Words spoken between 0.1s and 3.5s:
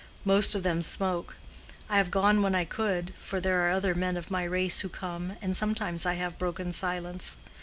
Most of them smoke. I have gone when I could, for